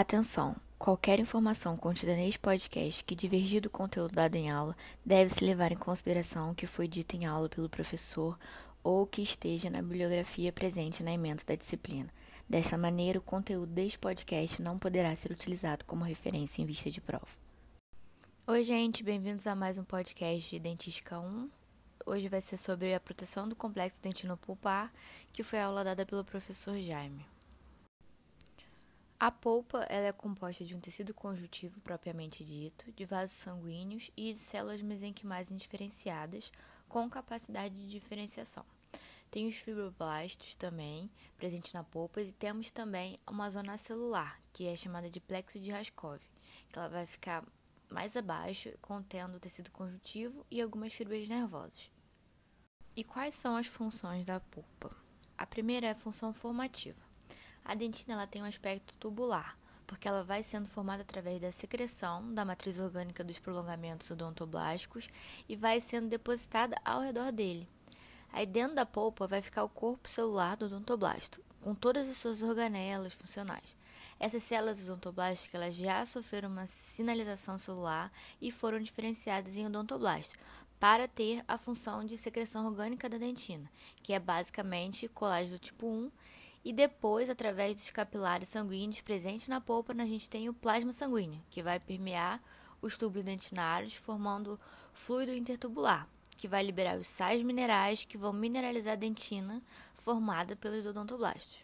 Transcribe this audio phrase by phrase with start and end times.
[0.00, 0.54] Atenção!
[0.78, 5.76] Qualquer informação contida neste podcast que divergir do conteúdo dado em aula deve-se levar em
[5.76, 8.38] consideração o que foi dito em aula pelo professor
[8.80, 12.08] ou que esteja na bibliografia presente na emenda da disciplina.
[12.48, 17.00] Desta maneira, o conteúdo deste podcast não poderá ser utilizado como referência em vista de
[17.00, 17.26] prova.
[18.46, 21.50] Oi, gente, bem-vindos a mais um podcast de Dentística 1.
[22.06, 24.92] Hoje vai ser sobre a proteção do complexo dentino-pulpar,
[25.32, 27.26] que foi a aula dada pelo professor Jaime.
[29.20, 34.32] A polpa ela é composta de um tecido conjuntivo propriamente dito, de vasos sanguíneos e
[34.32, 36.52] de células mesenquimais indiferenciadas
[36.88, 38.64] com capacidade de diferenciação.
[39.28, 44.76] Tem os fibroblastos também presentes na polpa e temos também uma zona celular, que é
[44.76, 46.20] chamada de plexo de Raskov,
[46.70, 47.44] que ela vai ficar
[47.90, 51.90] mais abaixo, contendo o tecido conjuntivo e algumas fibras nervosas.
[52.96, 54.96] E quais são as funções da polpa?
[55.36, 57.07] A primeira é a função formativa.
[57.68, 59.54] A dentina ela tem um aspecto tubular,
[59.86, 65.10] porque ela vai sendo formada através da secreção da matriz orgânica dos prolongamentos odontoblásticos
[65.46, 67.68] e vai sendo depositada ao redor dele.
[68.32, 72.42] Aí dentro da polpa vai ficar o corpo celular do odontoblasto, com todas as suas
[72.42, 73.76] organelas funcionais.
[74.18, 78.10] Essas células odontoblásticas elas já sofreram uma sinalização celular
[78.40, 80.34] e foram diferenciadas em odontoblasto
[80.80, 83.70] para ter a função de secreção orgânica da dentina,
[84.02, 86.10] que é basicamente colágeno tipo 1
[86.68, 91.42] e depois, através dos capilares sanguíneos presentes na polpa, a gente tem o plasma sanguíneo,
[91.48, 92.42] que vai permear
[92.82, 94.60] os tubos dentinários, formando
[94.92, 99.62] fluido intertubular, que vai liberar os sais minerais que vão mineralizar a dentina
[99.94, 101.56] formada pelos odontoblastos.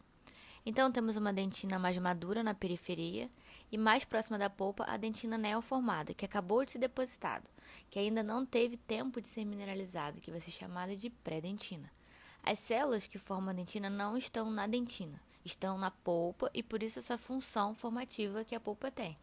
[0.64, 3.30] Então, temos uma dentina mais madura na periferia
[3.70, 7.44] e mais próxima da polpa a dentina neoformada, que acabou de ser depositada,
[7.90, 11.92] que ainda não teve tempo de ser mineralizada, que vai ser chamada de pré-dentina.
[12.46, 16.82] As células que formam a dentina não estão na dentina, estão na polpa e por
[16.82, 19.16] isso essa função formativa que a polpa tem.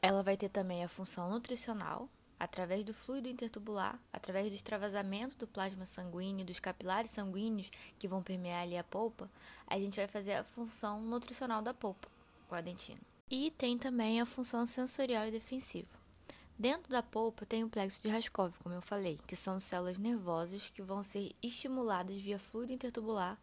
[0.00, 2.08] Ela vai ter também a função nutricional,
[2.38, 7.68] através do fluido intertubular, através do extravasamento do plasma sanguíneo, dos capilares sanguíneos
[7.98, 9.28] que vão permear ali a polpa,
[9.66, 12.08] a gente vai fazer a função nutricional da polpa
[12.48, 13.00] com a dentina.
[13.28, 16.01] E tem também a função sensorial e defensiva.
[16.58, 20.68] Dentro da polpa tem o plexo de Raskov, como eu falei, que são células nervosas
[20.68, 23.38] que vão ser estimuladas via fluido intertubular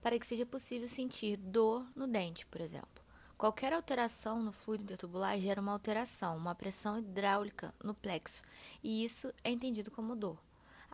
[0.00, 3.02] para que seja possível sentir dor no dente, por exemplo.
[3.36, 8.42] Qualquer alteração no fluido intertubular gera uma alteração, uma pressão hidráulica no plexo,
[8.82, 10.38] e isso é entendido como dor.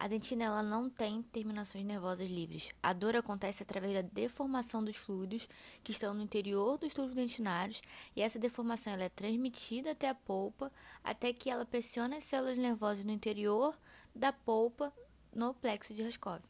[0.01, 2.71] A dentina ela não tem terminações nervosas livres.
[2.81, 5.49] A dor acontece através da deformação dos fluidos
[5.83, 7.83] que estão no interior dos tubos dentinários
[8.15, 10.71] e essa deformação ela é transmitida até a polpa
[11.03, 13.77] até que ela pressiona as células nervosas no interior
[14.15, 14.93] da polpa
[15.35, 16.43] no plexo de Raskov.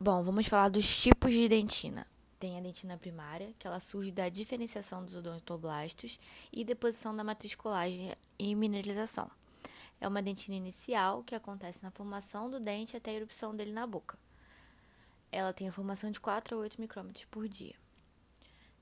[0.00, 2.04] Bom, vamos falar dos tipos de dentina.
[2.40, 6.18] Tem a dentina primária, que ela surge da diferenciação dos odontoblastos
[6.52, 9.30] e deposição da matriz colágena e mineralização.
[10.00, 13.86] É uma dentina inicial que acontece na formação do dente até a erupção dele na
[13.86, 14.18] boca.
[15.30, 17.74] Ela tem a formação de 4 a 8 micrômetros por dia.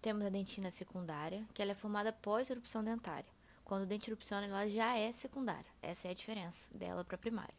[0.01, 3.29] Temos a dentina secundária, que ela é formada após a erupção dentária.
[3.65, 5.67] Quando o dente erupciona, ela já é secundária.
[5.83, 7.55] Essa é a diferença dela para a primária.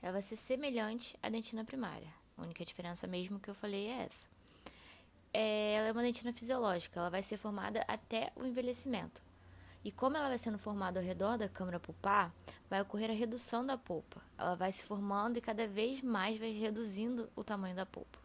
[0.00, 2.12] Ela vai ser semelhante à dentina primária.
[2.36, 4.28] A única diferença mesmo que eu falei é essa.
[5.32, 9.22] É, ela é uma dentina fisiológica, ela vai ser formada até o envelhecimento.
[9.84, 12.32] E como ela vai sendo formada ao redor da câmara pulpar,
[12.70, 14.22] vai ocorrer a redução da polpa.
[14.38, 18.18] Ela vai se formando e cada vez mais vai reduzindo o tamanho da polpa.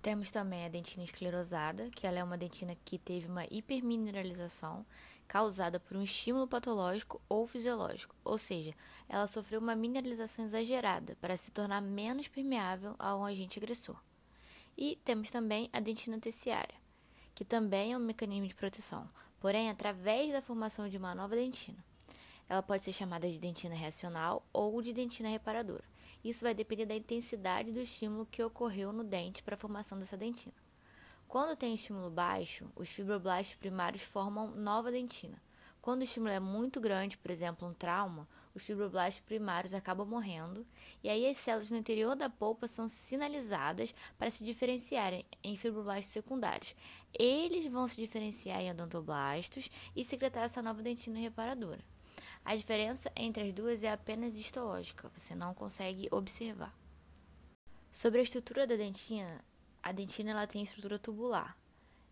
[0.00, 4.86] Temos também a dentina esclerosada, que ela é uma dentina que teve uma hipermineralização
[5.26, 8.72] causada por um estímulo patológico ou fisiológico, ou seja,
[9.08, 14.00] ela sofreu uma mineralização exagerada para se tornar menos permeável a um agente agressor.
[14.78, 16.76] E temos também a dentina terciária,
[17.34, 19.08] que também é um mecanismo de proteção,
[19.40, 21.78] porém através da formação de uma nova dentina.
[22.48, 25.84] Ela pode ser chamada de dentina reacional ou de dentina reparadora.
[26.22, 30.16] Isso vai depender da intensidade do estímulo que ocorreu no dente para a formação dessa
[30.16, 30.54] dentina.
[31.28, 35.40] Quando tem estímulo baixo, os fibroblastos primários formam nova dentina.
[35.82, 40.66] Quando o estímulo é muito grande, por exemplo, um trauma, os fibroblastos primários acabam morrendo
[41.04, 46.14] e aí as células no interior da polpa são sinalizadas para se diferenciarem em fibroblastos
[46.14, 46.74] secundários.
[47.12, 51.84] Eles vão se diferenciar em odontoblastos e secretar essa nova dentina reparadora.
[52.42, 56.74] A diferença entre as duas é apenas histológica, você não consegue observar.
[57.92, 59.44] Sobre a estrutura da dentina,
[59.82, 61.58] a dentina ela tem estrutura tubular.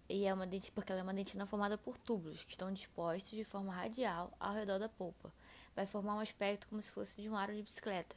[0.07, 3.31] E é uma dentina, porque ela é uma dentina formada por túbulos que estão dispostos
[3.31, 5.33] de forma radial ao redor da polpa
[5.75, 8.17] vai formar um aspecto como se fosse de um aro de bicicleta.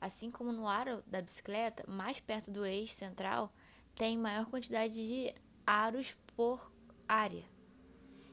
[0.00, 3.52] Assim como no aro da bicicleta, mais perto do eixo central,
[3.94, 5.34] tem maior quantidade de
[5.66, 6.70] aros por
[7.08, 7.44] área.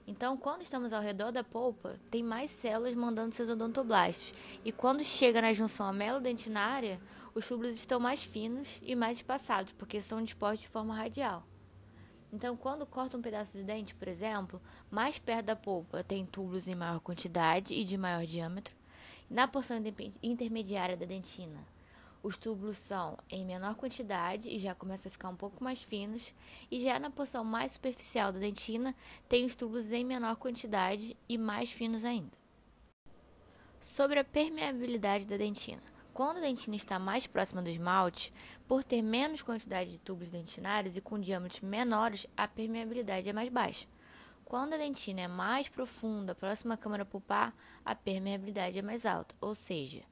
[0.07, 4.33] Então, quando estamos ao redor da polpa, tem mais células mandando seus odontoblastos.
[4.65, 6.99] E quando chega na junção amelo-dentinária,
[7.33, 11.47] os túbulos estão mais finos e mais espaçados, porque são dispostos de forma radial.
[12.33, 16.67] Então, quando corta um pedaço de dente, por exemplo, mais perto da polpa tem túbulos
[16.67, 18.73] em maior quantidade e de maior diâmetro.
[19.29, 19.77] Na porção
[20.23, 21.65] intermediária da dentina,
[22.23, 26.33] os túbulos são em menor quantidade e já começam a ficar um pouco mais finos,
[26.69, 28.95] e já na porção mais superficial da dentina,
[29.27, 32.31] tem os túbulos em menor quantidade e mais finos ainda.
[33.79, 35.81] Sobre a permeabilidade da dentina.
[36.21, 38.31] Quando a dentina está mais próxima do esmalte,
[38.67, 43.49] por ter menos quantidade de tubos dentinários e com diâmetros menores, a permeabilidade é mais
[43.49, 43.87] baixa.
[44.45, 49.33] Quando a dentina é mais profunda, próxima à câmara pulpar, a permeabilidade é mais alta,
[49.41, 50.03] ou seja,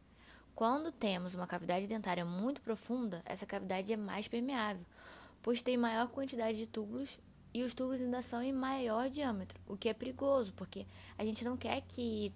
[0.55, 4.87] quando temos uma cavidade dentária muito profunda, essa cavidade é mais permeável,
[5.43, 7.19] pois tem maior quantidade de túbulos
[7.53, 10.87] e os túbulos ainda são em maior diâmetro, o que é perigoso, porque
[11.19, 12.33] a gente não quer que,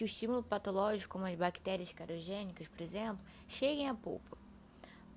[0.00, 4.38] que o estímulo patológico, como as bactérias cariogênicas, por exemplo, cheguem à polpa,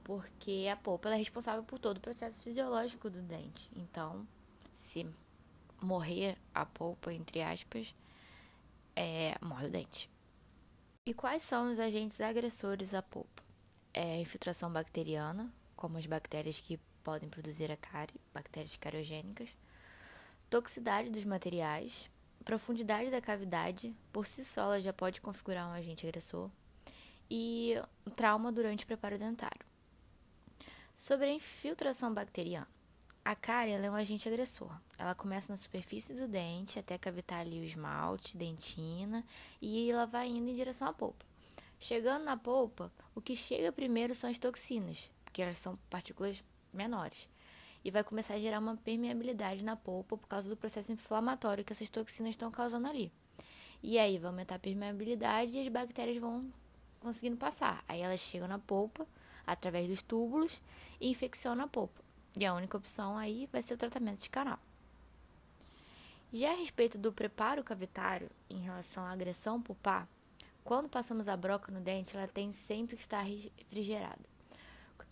[0.04, 3.72] porque a polpa é responsável por todo o processo fisiológico do dente.
[3.78, 4.28] Então,
[4.74, 5.08] se
[5.82, 7.96] morrer a polpa, entre aspas,
[8.94, 10.10] é, morre o dente.
[11.06, 13.42] E quais são os agentes agressores à polpa?
[13.94, 19.48] É a infiltração bacteriana, como as bactérias que podem produzir a cárie, bactérias cariogênicas,
[20.50, 22.10] toxicidade dos materiais,
[22.44, 26.50] profundidade da cavidade, por si só ela já pode configurar um agente agressor,
[27.30, 27.82] e
[28.16, 29.66] trauma durante o preparo dentário.
[30.96, 32.68] Sobre a infiltração bacteriana.
[33.26, 34.70] A cárie é um agente agressor.
[34.98, 39.26] Ela começa na superfície do dente até cavitar ali o esmalte, dentina
[39.62, 41.26] e ela vai indo em direção à polpa.
[41.80, 46.44] Chegando na polpa, o que chega primeiro são as toxinas, porque elas são partículas
[46.74, 47.30] menores.
[47.84, 51.74] E vai começar a gerar uma permeabilidade na polpa por causa do processo inflamatório que
[51.74, 53.12] essas toxinas estão causando ali.
[53.82, 56.40] E aí vai aumentar a permeabilidade e as bactérias vão
[57.02, 57.84] conseguindo passar.
[57.88, 59.06] Aí elas chegam na polpa
[59.46, 60.62] através dos túbulos
[61.02, 62.02] e infeccionam a polpa.
[62.38, 64.58] E a única opção aí vai ser o tratamento de canal.
[66.32, 70.08] Já a respeito do preparo cavitário em relação à agressão pulpar,
[70.64, 74.22] quando passamos a broca no dente, ela tem sempre que estar refrigerada,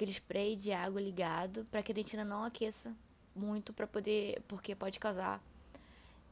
[0.02, 2.92] aquele spray de água ligado para que a dentina não aqueça
[3.36, 5.40] muito para poder, porque pode causar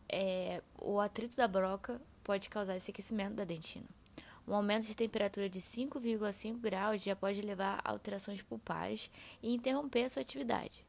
[0.09, 3.85] é, o atrito da broca pode causar esse aquecimento da dentina.
[4.47, 9.11] Um aumento de temperatura de 5,5 graus já pode levar a alterações pulpares
[9.43, 10.83] e interromper a sua atividade.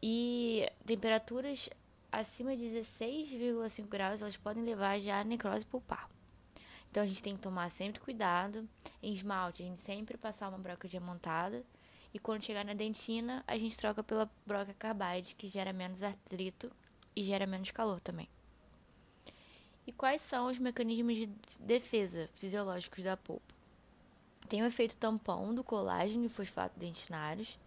[0.00, 1.68] E temperaturas
[2.12, 6.08] acima de 16,5 graus elas podem levar já a necrose pulpar.
[6.90, 8.68] Então a gente tem que tomar sempre cuidado.
[9.02, 11.64] Em esmalte, a gente sempre passar uma broca diamantada.
[12.12, 16.70] E quando chegar na dentina, a gente troca pela broca carbide, que gera menos atrito
[17.14, 18.28] e gera menos calor também.
[19.86, 21.26] E quais são os mecanismos de
[21.58, 23.54] defesa fisiológicos da polpa?
[24.48, 27.58] Tem o efeito tampão do colágeno e fosfato dentinários.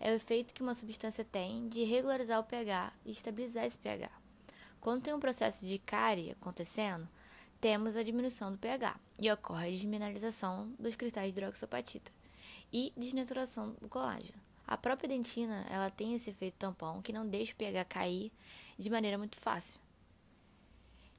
[0.00, 4.10] É o efeito que uma substância tem de regularizar o pH e estabilizar esse pH.
[4.80, 7.06] Quando tem um processo de cárie acontecendo,
[7.60, 12.10] temos a diminuição do pH e ocorre a desmineralização dos cristais de hidroxapatita
[12.72, 14.40] e desnaturação do colágeno.
[14.66, 18.32] A própria dentina ela tem esse efeito tampão que não deixa o pH cair
[18.78, 19.80] de maneira muito fácil.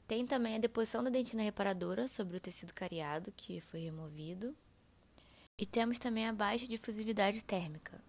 [0.07, 4.55] Tem também a deposição da dentina reparadora sobre o tecido cariado, que foi removido.
[5.57, 8.01] E temos também a baixa difusividade térmica.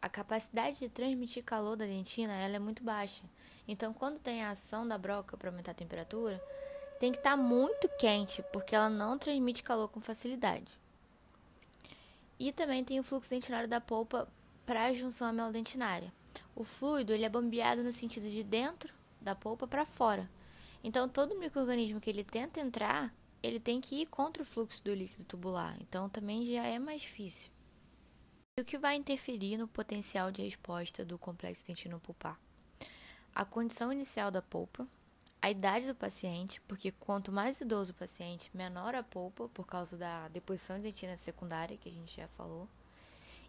[0.00, 3.24] A capacidade de transmitir calor da dentina ela é muito baixa.
[3.66, 6.42] Então, quando tem a ação da broca para aumentar a temperatura,
[7.00, 10.78] tem que estar tá muito quente, porque ela não transmite calor com facilidade.
[12.38, 14.28] E também tem o fluxo dentinário da polpa
[14.66, 16.12] para a junção amelodentinária.
[16.54, 20.28] O fluido ele é bombeado no sentido de dentro da polpa para fora.
[20.82, 24.94] Então, todo microorganismo que ele tenta entrar, ele tem que ir contra o fluxo do
[24.94, 25.76] líquido tubular.
[25.80, 27.50] Então, também já é mais difícil.
[28.56, 32.38] E o que vai interferir no potencial de resposta do complexo dentino pulpar?
[33.34, 34.86] A condição inicial da polpa,
[35.44, 39.94] a idade do paciente, porque quanto mais idoso o paciente, menor a polpa, por causa
[39.94, 42.66] da deposição de dentina secundária, que a gente já falou,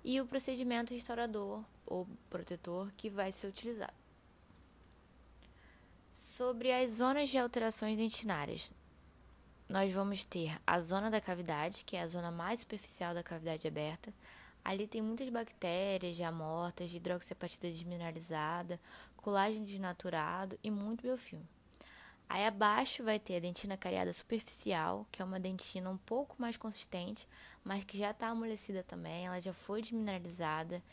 [0.03, 3.93] e o procedimento restaurador ou protetor que vai ser utilizado
[6.13, 8.69] sobre as zonas de alterações dentinárias.
[9.69, 13.69] Nós vamos ter a zona da cavidade, que é a zona mais superficial da cavidade
[13.69, 14.13] aberta.
[14.65, 18.81] Ali tem muitas bactérias já mortas, hidroxiapatita desmineralizada,
[19.15, 21.54] colágeno desnaturado e muito biofilme.
[22.27, 26.57] Aí abaixo vai ter a dentina cariada superficial, que é uma dentina um pouco mais
[26.57, 27.27] consistente,
[27.63, 30.83] mas que já está amolecida também, ela já foi desmineralizada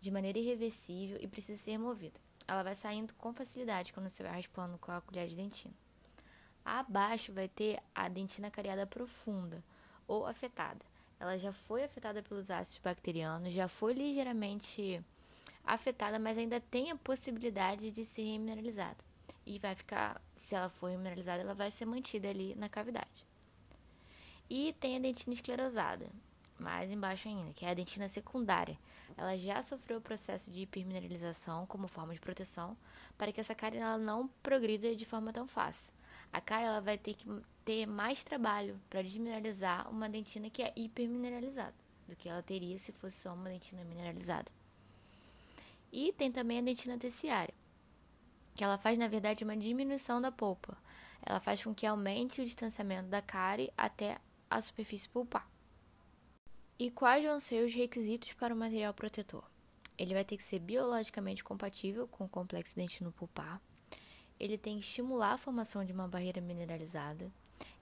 [0.00, 2.20] de maneira irreversível e precisa ser removida.
[2.48, 5.74] ela vai saindo com facilidade quando você vai raspando com a colher de dentina.
[6.64, 9.62] Abaixo vai ter a dentina cariada profunda
[10.06, 10.84] ou afetada.
[11.18, 15.02] Ela já foi afetada pelos ácidos bacterianos, já foi ligeiramente
[15.64, 19.05] afetada, mas ainda tem a possibilidade de ser remineralizada.
[19.46, 23.24] E vai ficar, se ela for remineralizada, ela vai ser mantida ali na cavidade.
[24.50, 26.10] E tem a dentina esclerosada,
[26.58, 28.76] mais embaixo ainda, que é a dentina secundária.
[29.16, 32.76] Ela já sofreu o processo de hipermineralização como forma de proteção
[33.16, 35.92] para que essa cárie ela não progrida de forma tão fácil.
[36.32, 37.26] A cárie ela vai ter que
[37.64, 41.74] ter mais trabalho para desmineralizar uma dentina que é hipermineralizada
[42.06, 44.50] do que ela teria se fosse só uma dentina mineralizada.
[45.92, 47.54] E tem também a dentina terciária,
[48.56, 50.76] que ela faz na verdade uma diminuição da polpa.
[51.22, 54.18] Ela faz com que aumente o distanciamento da cárie até
[54.50, 55.46] a superfície pulpar.
[56.78, 59.44] E quais vão ser os requisitos para o material protetor?
[59.98, 63.60] Ele vai ter que ser biologicamente compatível com o complexo dentino pulpar.
[64.38, 67.30] Ele tem que estimular a formação de uma barreira mineralizada.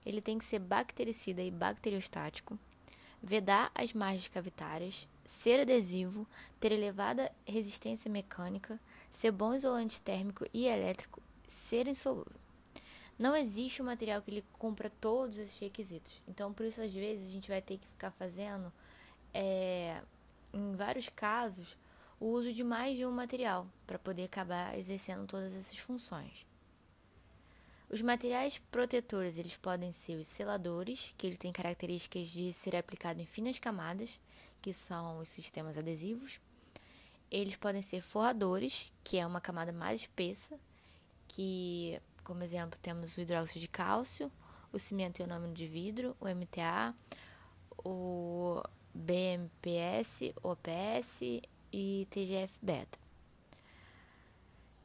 [0.05, 2.57] Ele tem que ser bactericida e bacteriostático.
[3.21, 5.07] Vedar as margens cavitárias.
[5.25, 6.25] Ser adesivo.
[6.59, 8.79] Ter elevada resistência mecânica.
[9.15, 11.23] Ser bom isolante térmico e elétrico.
[11.47, 12.35] Ser insolúvel.
[13.17, 16.21] Não existe um material que ele cumpra todos esses requisitos.
[16.27, 18.73] Então, por isso, às vezes, a gente vai ter que ficar fazendo
[19.33, 20.01] é,
[20.53, 21.77] em vários casos,
[22.19, 26.45] o uso de mais de um material para poder acabar exercendo todas essas funções.
[27.89, 33.21] Os materiais protetores eles podem ser os seladores, que eles têm características de ser aplicado
[33.21, 34.19] em finas camadas,
[34.61, 36.37] que são os sistemas adesivos.
[37.35, 40.57] Eles podem ser forradores, que é uma camada mais espessa,
[41.27, 44.31] que, como exemplo, temos o hidróxido de cálcio,
[44.71, 46.95] o cimento ionômero de vidro, o MTA,
[47.83, 48.63] o
[48.93, 51.41] BMPS, OPS
[51.73, 52.97] e TGF-beta.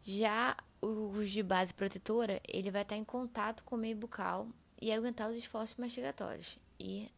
[0.03, 4.49] Já os de base protetora, ele vai estar em contato com o meio bucal
[4.83, 6.59] e aguentar os esforços mastigatórios.
[6.81, 7.09] E,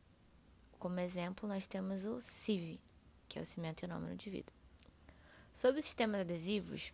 [0.78, 2.78] como exemplo, nós temos o CIV,
[3.30, 4.61] que é o cimento ionômero de vidro.
[5.52, 6.92] Sobre os sistemas adesivos,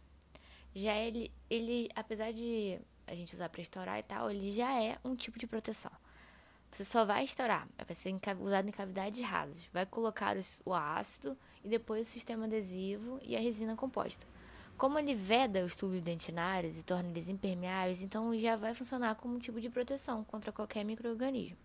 [0.74, 4.98] já ele, ele, apesar de a gente usar para estourar e tal, ele já é
[5.04, 5.92] um tipo de proteção.
[6.70, 9.64] Você só vai estourar, vai ser usado em cavidades rasas.
[9.72, 14.26] Vai colocar o ácido e depois o sistema adesivo e a resina composta.
[14.76, 19.34] Como ele veda os tubos dentinários e torna eles impermeáveis, então já vai funcionar como
[19.34, 21.56] um tipo de proteção contra qualquer microorganismo.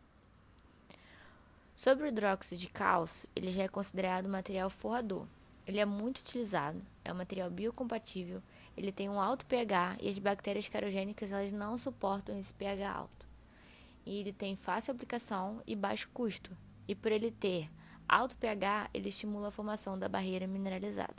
[1.75, 5.27] Sobre o hidróxido de cálcio, ele já é considerado um material forrador.
[5.65, 8.41] Ele é muito utilizado, é um material biocompatível,
[8.75, 13.33] ele tem um alto pH e as bactérias carogênicas elas não suportam esse pH alto
[14.05, 16.55] e ele tem fácil aplicação e baixo custo.
[16.87, 17.69] E por ele ter
[18.07, 21.15] alto pH, ele estimula a formação da barreira mineralizada.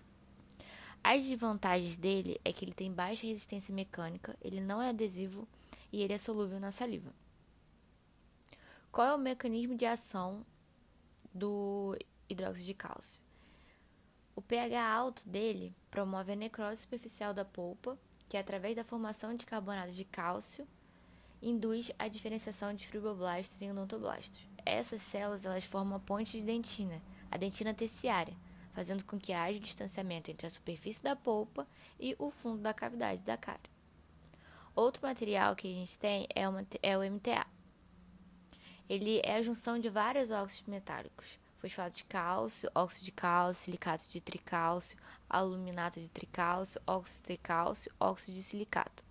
[1.03, 5.47] As desvantagens dele é que ele tem baixa resistência mecânica, ele não é adesivo
[5.93, 7.13] e ele é solúvel na saliva.
[8.91, 10.45] Qual é o mecanismo de ação
[11.33, 11.97] do
[12.29, 13.24] hidróxido de cálcio?
[14.37, 17.99] O pH alto dele promove a necrose superficial da polpa,
[18.29, 20.67] que é através da formação de carbonato de cálcio
[21.41, 24.41] induz a diferenciação de fibroblastos e odontoblastos.
[24.65, 28.35] Essas células elas formam a ponte de dentina, a dentina terciária,
[28.73, 31.67] fazendo com que haja distanciamento entre a superfície da polpa
[32.01, 33.71] e o fundo da cavidade da cárie.
[34.75, 37.47] Outro material que a gente tem é, uma, é o MTA.
[38.89, 44.07] Ele é a junção de vários óxidos metálicos, fosfato de cálcio, óxido de cálcio, silicato
[44.09, 49.03] de tricálcio, aluminato de tricálcio, óxido de tricálcio, óxido de silicato.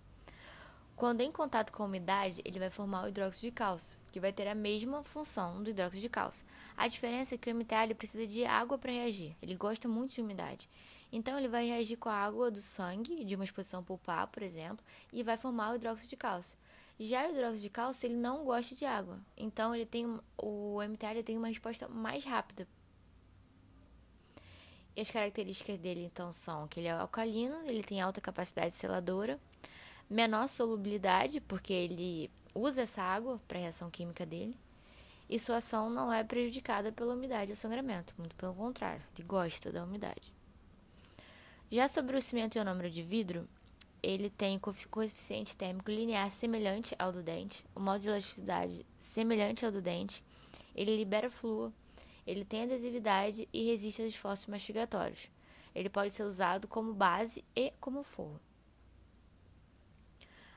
[0.94, 4.32] Quando em contato com a umidade, ele vai formar o hidróxido de cálcio, que vai
[4.32, 6.46] ter a mesma função do hidróxido de cálcio.
[6.76, 9.36] A diferença é que o MTA precisa de água para reagir.
[9.42, 10.68] Ele gosta muito de umidade.
[11.10, 14.84] Então ele vai reagir com a água do sangue, de uma exposição pulpar, por exemplo,
[15.12, 16.56] e vai formar o hidróxido de cálcio.
[16.98, 19.18] Já o hidróxido de cálcio, ele não gosta de água.
[19.36, 20.06] Então ele tem
[20.38, 22.68] o MTA tem uma resposta mais rápida.
[24.96, 29.40] E as características dele então são que ele é alcalino, ele tem alta capacidade seladora,
[30.08, 34.56] menor solubilidade, porque ele usa essa água para a reação química dele,
[35.28, 39.72] e sua ação não é prejudicada pela umidade ou sangramento, muito pelo contrário, ele gosta
[39.72, 40.32] da umidade.
[41.72, 43.48] Já sobre o cimento ionômero de vidro,
[44.04, 49.72] ele tem coeficiente térmico linear semelhante ao do dente, o modo de elasticidade semelhante ao
[49.72, 50.22] do dente,
[50.74, 51.72] ele libera flúor,
[52.26, 55.30] ele tem adesividade e resiste aos esforços mastigatórios.
[55.74, 58.40] Ele pode ser usado como base e como forro.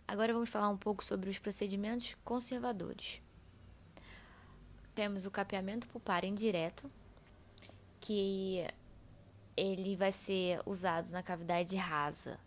[0.07, 3.21] Agora vamos falar um pouco sobre os procedimentos conservadores.
[4.93, 6.89] Temos o capeamento pulpar indireto,
[7.99, 8.65] que
[9.55, 12.39] ele vai ser usado na cavidade rasa,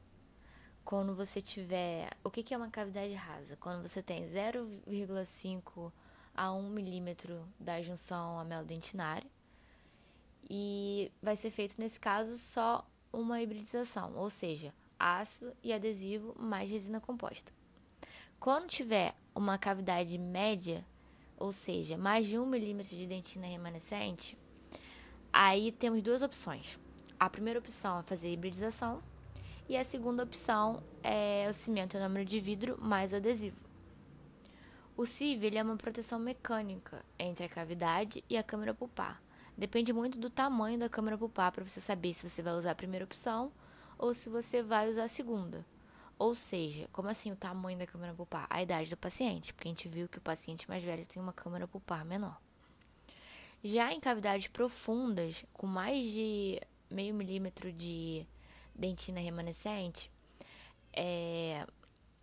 [0.91, 2.11] quando você tiver.
[2.25, 3.57] O que, que é uma cavidade rasa?
[3.57, 5.93] Quando você tem 0,5
[6.35, 9.31] a 1 milímetro da junção amel-dentinária.
[10.51, 16.69] E vai ser feito, nesse caso, só uma hibridização, ou seja, ácido e adesivo mais
[16.69, 17.53] resina composta.
[18.41, 20.85] Quando tiver uma cavidade média,
[21.37, 24.37] ou seja, mais de 1 milímetro de dentina remanescente,
[25.33, 26.81] aí temos duas opções.
[27.17, 29.01] A primeira opção é fazer hibridização
[29.71, 33.65] e a segunda opção é o cimento e o número de vidro mais o adesivo.
[34.97, 39.23] O CIV é uma proteção mecânica entre a cavidade e a câmara pulpar.
[39.57, 42.75] Depende muito do tamanho da câmara pulpar para você saber se você vai usar a
[42.75, 43.53] primeira opção
[43.97, 45.65] ou se você vai usar a segunda.
[46.19, 48.49] Ou seja, como assim o tamanho da câmara pulpar?
[48.51, 51.33] A idade do paciente, porque a gente viu que o paciente mais velho tem uma
[51.33, 52.37] câmara pulpar menor.
[53.63, 56.61] Já em cavidades profundas, com mais de
[56.91, 58.27] meio milímetro de
[58.75, 60.11] dentina remanescente,
[60.93, 61.67] é,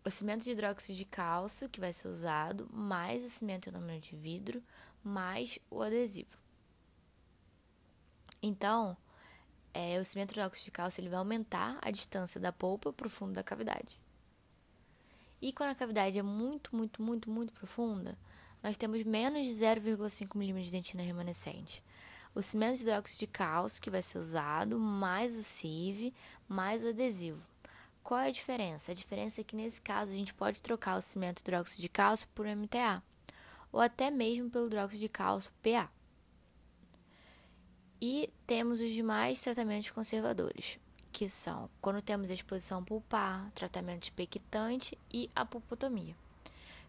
[0.03, 4.15] o cimento de hidróxido de cálcio que vai ser usado, mais o cimento em de
[4.15, 4.63] vidro,
[5.03, 6.37] mais o adesivo.
[8.41, 8.95] Então,
[9.73, 13.07] é, o cimento de hidróxido de cálcio ele vai aumentar a distância da polpa para
[13.07, 13.99] o fundo da cavidade.
[15.41, 18.17] E quando a cavidade é muito, muito, muito, muito profunda,
[18.63, 21.83] nós temos menos de 0,5 mm de dentina remanescente.
[22.37, 26.13] O cimento de hidróxido de cálcio que vai ser usado, mais o CIV,
[26.47, 27.41] mais o adesivo.
[28.03, 28.91] Qual é a diferença?
[28.91, 31.89] A diferença é que nesse caso a gente pode trocar o cimento de hidróxido de
[31.89, 33.01] cálcio por MTA,
[33.71, 35.89] ou até mesmo pelo hidróxido de cálcio PA.
[37.99, 40.77] E temos os demais tratamentos conservadores,
[41.11, 46.15] que são quando temos exposição pulpar, tratamento expectante e a pulpotomia.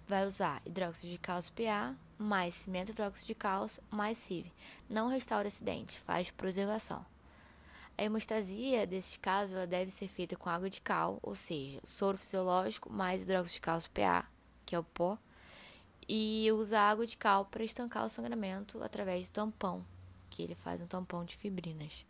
[0.09, 4.51] Vai usar hidróxido de cálcio PA, mais cimento hidróxido de cálcio, mais CIV.
[4.89, 7.05] Não restaura acidente, faz preservação.
[7.99, 12.91] A hemostasia desses casos deve ser feita com água de cal, ou seja, soro fisiológico
[12.91, 14.27] mais hidróxido de cálcio PA,
[14.65, 15.19] que é o pó,
[16.09, 19.85] e usa água de cal para estancar o sangramento através de tampão,
[20.31, 22.07] que ele faz um tampão de fibrinas.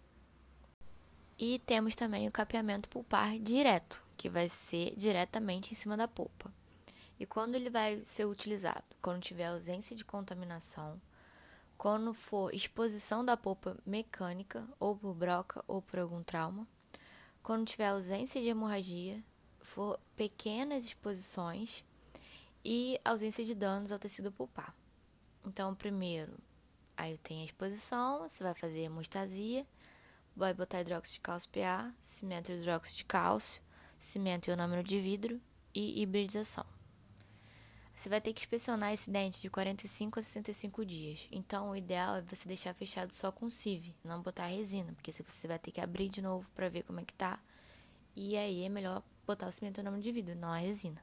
[1.37, 6.49] E temos também o capeamento pulpar direto, que vai ser diretamente em cima da polpa.
[7.19, 8.85] E quando ele vai ser utilizado?
[9.03, 11.01] Quando tiver ausência de contaminação,
[11.77, 16.67] quando for exposição da polpa mecânica, ou por broca ou por algum trauma,
[17.43, 19.23] quando tiver ausência de hemorragia,
[19.61, 21.85] for pequenas exposições
[22.65, 24.75] e ausência de danos ao tecido pulpar.
[25.45, 26.33] Então, primeiro,
[26.97, 29.67] aí tem a exposição, você vai fazer hemostasia,
[30.37, 33.63] vai botar hidróxido de cálcio PA, cimento hidróxido de cálcio,
[33.99, 35.41] cimento e ionômero de vidro
[35.75, 36.78] e hibridização.
[37.99, 41.27] Você vai ter que inspecionar esse dente de 45 a 65 dias.
[41.33, 45.49] Então, o ideal é você deixar fechado só com CIV, não botar resina, porque você
[45.49, 47.41] vai ter que abrir de novo para ver como é que tá.
[48.15, 51.03] E aí é melhor botar o cimento nome de vidro, não a resina.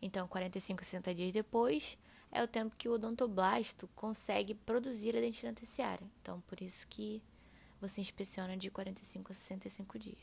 [0.00, 1.98] Então, 45 a 60 dias depois
[2.30, 6.08] é o tempo que o odontoblasto consegue produzir a dentina terciária.
[6.22, 7.20] Então, por isso que
[7.80, 10.22] você inspeciona de 45 a 65 dias.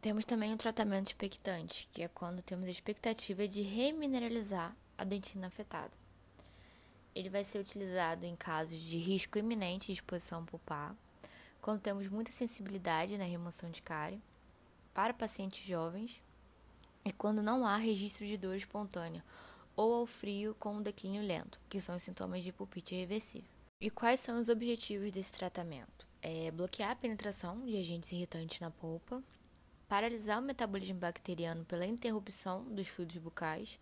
[0.00, 5.48] Temos também o tratamento expectante, que é quando temos a expectativa de remineralizar a dentina
[5.48, 5.92] afetada.
[7.14, 10.94] Ele vai ser utilizado em casos de risco iminente de exposição pulpar,
[11.60, 14.20] quando temos muita sensibilidade na remoção de cárie,
[14.92, 16.22] para pacientes jovens
[17.04, 19.24] e quando não há registro de dor espontânea
[19.76, 23.48] ou ao frio com um declínio lento, que são os sintomas de pulpite irreversível.
[23.80, 26.06] E quais são os objetivos desse tratamento?
[26.22, 29.22] É bloquear a penetração de agentes irritantes na polpa,
[29.88, 33.78] paralisar o metabolismo bacteriano pela interrupção dos fluidos bucais,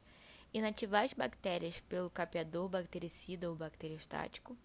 [0.53, 4.57] inativar as bactérias pelo capeador bactericida ou bacteriostático,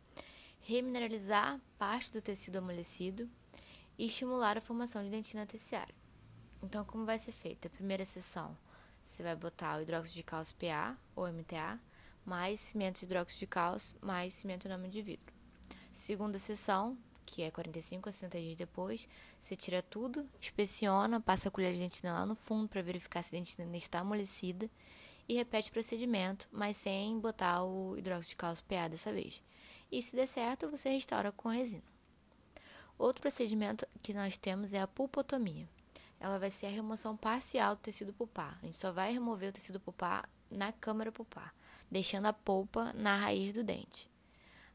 [0.61, 3.29] remineralizar parte do tecido amolecido
[3.97, 5.95] e estimular a formação de dentina terciária.
[6.61, 7.67] Então, como vai ser feita?
[7.67, 8.57] A primeira sessão,
[9.03, 11.79] você vai botar o hidróxido de cálcio PA ou MTA,
[12.25, 15.33] mais cimento de hidróxido de cálcio, mais cimento nome de vidro.
[15.91, 19.07] Segunda sessão, que é 45 a 60 dias depois,
[19.39, 23.35] você tira tudo, inspeciona, passa a colher de dentina lá no fundo para verificar se
[23.35, 24.69] a dentina ainda está amolecida
[25.27, 29.41] e repete o procedimento, mas sem botar o hidróxido de cálcio PA dessa vez.
[29.91, 31.83] E se der certo, você restaura com resina.
[32.97, 35.67] Outro procedimento que nós temos é a pulpotomia.
[36.19, 38.57] Ela vai ser a remoção parcial do tecido pulpar.
[38.61, 41.53] A gente só vai remover o tecido pulpar na câmara pulpar,
[41.91, 44.09] deixando a polpa na raiz do dente.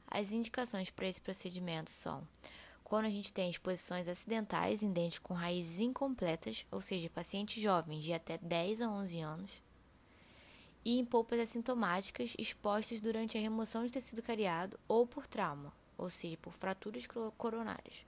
[0.07, 2.27] As indicações para esse procedimento são
[2.85, 8.05] quando a gente tem exposições acidentais em dentes com raízes incompletas, ou seja, pacientes jovens
[8.05, 9.62] de até 10 a 11 anos,
[10.85, 16.11] e em polpas assintomáticas expostas durante a remoção de tecido cariado ou por trauma, ou
[16.11, 18.05] seja, por fraturas coronárias.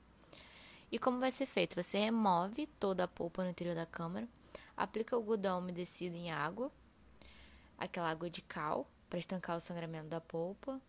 [0.91, 1.75] E como vai ser feito?
[1.81, 4.29] Você remove toda a polpa no interior da câmara,
[4.77, 6.71] Aplica algodão umedecido em água,
[7.79, 10.81] aquela água de cal, para estancar o sangramento da polpa.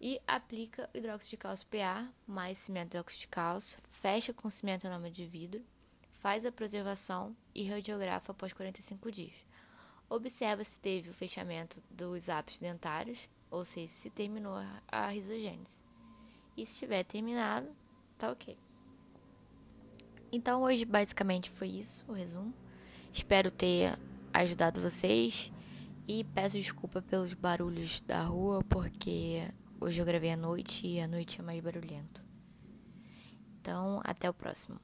[0.00, 4.86] E aplica hidróxido de cálcio PA mais cimento de óxido de cálcio, fecha com cimento
[4.86, 5.62] anômalo de vidro,
[6.10, 9.34] faz a preservação e radiografa após 45 dias.
[10.10, 14.54] Observa se teve o fechamento dos ápices dentários, ou seja, se terminou
[14.88, 15.84] a risogênese.
[16.56, 17.68] E se tiver terminado,
[18.18, 18.58] tá ok.
[20.32, 22.52] Então hoje basicamente foi isso, o resumo.
[23.12, 23.96] Espero ter
[24.32, 25.52] ajudado vocês
[26.08, 29.48] e peço desculpa pelos barulhos da rua, porque
[29.80, 32.24] hoje eu gravei à noite e a noite é mais barulhento.
[33.60, 34.80] Então, até o próximo.